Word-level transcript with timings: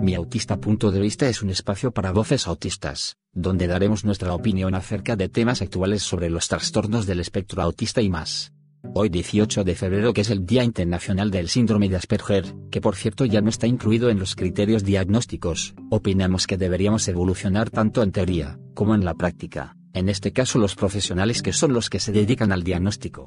Mi 0.00 0.14
autista 0.14 0.58
punto 0.58 0.92
de 0.92 1.00
vista 1.00 1.28
es 1.28 1.42
un 1.42 1.50
espacio 1.50 1.90
para 1.90 2.12
voces 2.12 2.46
autistas, 2.46 3.16
donde 3.32 3.66
daremos 3.66 4.04
nuestra 4.04 4.32
opinión 4.32 4.74
acerca 4.74 5.16
de 5.16 5.28
temas 5.28 5.60
actuales 5.60 6.02
sobre 6.02 6.30
los 6.30 6.46
trastornos 6.46 7.04
del 7.06 7.20
espectro 7.20 7.62
autista 7.62 8.00
y 8.00 8.08
más. 8.08 8.52
Hoy 8.94 9.08
18 9.08 9.64
de 9.64 9.74
febrero 9.74 10.12
que 10.12 10.20
es 10.20 10.30
el 10.30 10.46
Día 10.46 10.62
Internacional 10.62 11.32
del 11.32 11.48
Síndrome 11.48 11.88
de 11.88 11.96
Asperger, 11.96 12.54
que 12.70 12.80
por 12.80 12.94
cierto 12.94 13.24
ya 13.24 13.40
no 13.40 13.50
está 13.50 13.66
incluido 13.66 14.08
en 14.08 14.20
los 14.20 14.36
criterios 14.36 14.84
diagnósticos, 14.84 15.74
opinamos 15.90 16.46
que 16.46 16.56
deberíamos 16.56 17.08
evolucionar 17.08 17.68
tanto 17.68 18.02
en 18.04 18.12
teoría, 18.12 18.58
como 18.74 18.94
en 18.94 19.04
la 19.04 19.14
práctica, 19.14 19.76
en 19.94 20.08
este 20.08 20.32
caso 20.32 20.60
los 20.60 20.76
profesionales 20.76 21.42
que 21.42 21.52
son 21.52 21.72
los 21.72 21.90
que 21.90 21.98
se 21.98 22.12
dedican 22.12 22.52
al 22.52 22.62
diagnóstico. 22.62 23.26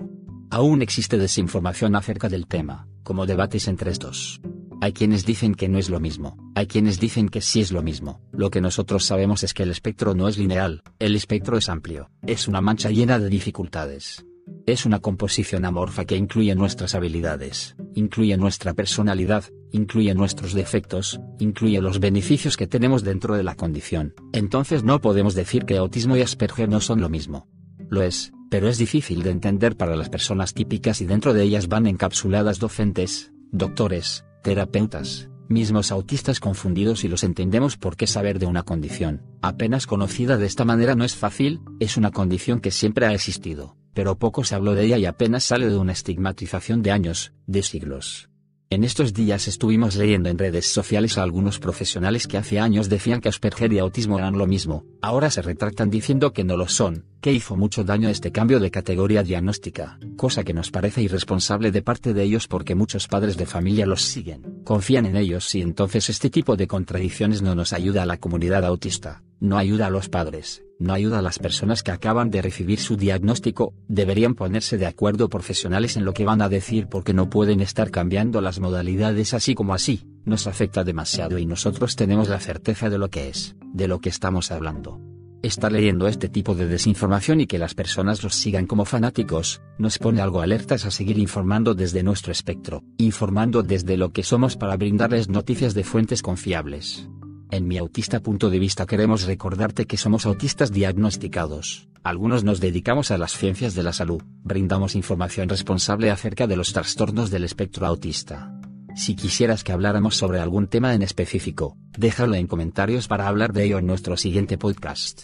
Aún 0.50 0.82
existe 0.82 1.18
desinformación 1.18 1.96
acerca 1.96 2.30
del 2.30 2.48
tema, 2.48 2.88
como 3.04 3.26
debates 3.26 3.67
entre 3.67 3.91
estos. 3.91 4.41
Hay 4.84 4.94
quienes 4.94 5.27
dicen 5.27 5.53
que 5.53 5.70
no 5.70 5.77
es 5.77 5.91
lo 5.91 5.99
mismo, 5.99 6.35
hay 6.55 6.66
quienes 6.66 6.99
dicen 6.99 7.30
que 7.30 7.41
sí 7.41 7.62
es 7.62 7.72
lo 7.72 7.84
mismo. 7.84 8.20
Lo 8.31 8.49
que 8.49 8.62
nosotros 8.62 9.05
sabemos 9.05 9.44
es 9.44 9.53
que 9.53 9.62
el 9.62 9.70
espectro 9.70 10.16
no 10.16 10.27
es 10.27 10.39
lineal, 10.39 10.81
el 10.98 11.16
espectro 11.16 11.55
es 11.55 11.70
amplio, 11.70 12.09
es 12.26 12.48
una 12.48 12.62
mancha 12.62 12.89
llena 12.89 13.20
de 13.20 13.30
dificultades. 13.30 14.25
Es 14.66 14.88
una 14.88 14.98
composición 14.98 15.66
amorfa 15.66 16.05
que 16.05 16.16
incluye 16.17 16.55
nuestras 16.55 16.95
habilidades, 16.95 17.75
incluye 17.94 18.36
nuestra 18.38 18.73
personalidad, 18.73 19.44
incluye 19.72 20.16
nuestros 20.16 20.55
defectos, 20.55 21.22
incluye 21.38 21.80
los 21.80 22.00
beneficios 22.00 22.58
que 22.58 22.66
tenemos 22.66 23.03
dentro 23.03 23.36
de 23.36 23.44
la 23.44 23.53
condición. 23.53 24.16
Entonces 24.34 24.84
no 24.84 25.00
podemos 25.00 25.36
decir 25.36 25.66
que 25.66 25.77
autismo 25.77 26.17
y 26.17 26.22
Asperger 26.22 26.70
no 26.70 26.81
son 26.81 27.02
lo 27.02 27.09
mismo. 27.09 27.48
Lo 27.91 28.02
es, 28.02 28.31
pero 28.50 28.67
es 28.67 28.80
difícil 28.80 29.22
de 29.22 29.30
entender 29.30 29.77
para 29.77 29.95
las 29.95 30.09
personas 30.09 30.55
típicas 30.55 31.02
y 31.02 31.05
dentro 31.05 31.36
de 31.36 31.44
ellas 31.44 31.67
van 31.67 31.86
encapsuladas 31.86 32.58
docentes, 32.58 33.31
doctores, 33.52 34.25
terapeutas, 34.41 35.30
mismos 35.47 35.92
autistas 35.92 36.39
confundidos 36.39 37.03
y 37.03 37.08
los 37.08 37.23
entendemos 37.23 37.78
porque 37.78 38.08
saber 38.08 38.39
de 38.39 38.47
una 38.47 38.64
condición, 38.64 39.22
apenas 39.42 39.86
conocida 39.86 40.38
de 40.38 40.47
esta 40.47 40.66
manera 40.66 40.95
no 40.95 41.03
es 41.03 41.16
fácil, 41.16 41.61
es 41.80 41.97
una 41.97 42.11
condición 42.11 42.59
que 42.59 42.72
siempre 42.72 43.06
ha 43.06 43.14
existido, 43.14 43.75
pero 43.94 44.17
poco 44.17 44.44
se 44.44 44.56
habló 44.56 44.73
de 44.73 44.86
ella 44.86 44.97
y 44.97 45.06
apenas 45.06 45.44
sale 45.44 45.69
de 45.69 45.78
una 45.78 45.92
estigmatización 45.92 46.81
de 46.81 46.92
años, 46.92 47.34
de 47.45 47.62
siglos. 47.62 48.31
En 48.73 48.86
estos 48.86 49.14
días 49.14 49.50
estuvimos 49.50 49.97
leyendo 49.97 50.30
en 50.30 50.38
redes 50.38 50.66
sociales 50.66 51.17
a 51.17 51.23
algunos 51.23 51.59
profesionales 51.59 52.25
que 52.25 52.38
hace 52.38 52.58
años 52.58 52.88
decían 52.88 53.19
que 53.19 53.28
Asperger 53.28 53.73
y 53.73 53.80
autismo 53.80 54.17
eran 54.17 54.38
lo 54.38 54.47
mismo, 54.47 54.86
ahora 55.02 55.30
se 55.30 55.41
retractan 55.41 55.89
diciendo 55.89 56.31
que 56.31 56.45
no 56.45 56.55
lo 56.55 56.69
son, 56.69 57.03
que 57.19 57.33
hizo 57.33 57.58
mucho 57.58 57.83
daño 57.83 58.08
este 58.08 58.31
cambio 58.31 58.61
de 58.61 58.72
categoría 58.72 59.23
diagnóstica, 59.23 60.00
cosa 60.16 60.45
que 60.45 60.53
nos 60.53 60.72
parece 60.72 61.02
irresponsable 61.02 61.72
de 61.72 61.81
parte 61.81 62.13
de 62.13 62.23
ellos 62.23 62.47
porque 62.47 62.73
muchos 62.73 63.09
padres 63.09 63.36
de 63.36 63.45
familia 63.45 63.86
los 63.86 64.03
siguen, 64.03 64.61
confían 64.63 65.06
en 65.06 65.17
ellos 65.17 65.53
y 65.53 65.61
entonces 65.61 66.09
este 66.09 66.30
tipo 66.30 66.56
de 66.56 66.67
contradicciones 66.67 67.41
no 67.41 67.56
nos 67.56 67.73
ayuda 67.73 68.03
a 68.03 68.06
la 68.06 68.19
comunidad 68.19 68.63
autista, 68.63 69.22
no 69.42 69.58
ayuda 69.58 69.88
a 69.88 69.89
los 69.89 70.08
padres, 70.08 70.64
no 70.78 70.94
ayuda 70.94 71.20
a 71.20 71.22
las 71.23 71.39
personas 71.39 71.81
que 71.81 71.92
acaban 71.92 72.30
de 72.30 72.44
recibir 72.44 72.80
su 72.80 72.95
diagnóstico, 72.95 73.73
deberían 73.88 74.36
ponerse 74.36 74.78
de 74.78 74.86
acuerdo 74.86 75.30
profesionales 75.30 75.97
en 75.97 76.06
lo 76.06 76.14
que 76.14 76.25
van 76.25 76.44
a 76.44 76.47
decir 76.47 76.88
porque 76.88 77.14
no 77.14 77.30
pueden 77.30 77.59
estar 77.59 77.89
cambiando 77.89 78.39
las 78.39 78.59
modalidades 78.59 79.34
así 79.34 79.56
como 79.56 79.73
así, 79.73 80.08
nos 80.25 80.45
afecta 80.45 80.84
demasiado 80.84 81.39
y 81.39 81.47
nosotros 81.47 81.95
tenemos 81.95 82.30
la 82.30 82.39
certeza 82.39 82.89
de 82.92 83.00
lo 83.00 83.09
que 83.09 83.30
es, 83.30 83.56
de 83.73 83.88
lo 83.88 84.00
que 84.00 84.09
estamos 84.09 84.52
hablando. 84.52 85.02
Estar 85.42 85.72
leyendo 85.72 86.08
este 86.08 86.30
tipo 86.30 86.53
de 86.53 86.67
desinformación 86.67 87.42
y 87.42 87.47
que 87.47 87.58
las 87.58 87.73
personas 87.73 88.22
los 88.22 88.36
sigan 88.36 88.67
como 88.67 88.86
fanáticos, 88.86 89.59
nos 89.80 89.97
pone 89.97 90.22
algo 90.22 90.42
alertas 90.42 90.86
a 90.86 90.92
seguir 90.92 91.17
informando 91.17 91.73
desde 91.73 92.03
nuestro 92.03 92.31
espectro, 92.31 92.84
informando 92.97 93.64
desde 93.64 93.97
lo 93.97 94.12
que 94.12 94.22
somos 94.22 94.56
para 94.56 94.78
brindarles 94.78 95.30
noticias 95.30 95.73
de 95.73 95.84
fuentes 95.84 96.22
confiables. 96.22 97.09
En 97.52 97.67
mi 97.67 97.77
autista 97.77 98.21
punto 98.21 98.49
de 98.49 98.59
vista 98.59 98.85
queremos 98.85 99.25
recordarte 99.25 99.85
que 99.85 99.97
somos 99.97 100.25
autistas 100.25 100.72
diagnosticados. 100.72 101.89
Algunos 102.01 102.45
nos 102.45 102.62
dedicamos 102.62 103.12
a 103.12 103.17
las 103.17 103.34
ciencias 103.38 103.75
de 103.75 103.84
la 103.84 103.91
salud, 103.91 104.23
brindamos 104.41 104.95
información 104.95 105.50
responsable 105.50 106.11
acerca 106.11 106.47
de 106.47 106.56
los 106.56 106.72
trastornos 106.72 107.29
del 107.29 107.44
espectro 107.44 107.85
autista. 107.85 108.53
Si 108.95 109.16
quisieras 109.17 109.66
que 109.66 109.73
habláramos 109.73 110.16
sobre 110.16 110.40
algún 110.40 110.67
tema 110.67 110.94
en 110.95 111.01
específico, 111.01 111.75
déjalo 111.97 112.35
en 112.35 112.47
comentarios 112.47 113.09
para 113.09 113.28
hablar 113.28 113.51
de 113.51 113.66
ello 113.66 113.79
en 113.79 113.85
nuestro 113.85 114.16
siguiente 114.16 114.57
podcast. 114.57 115.23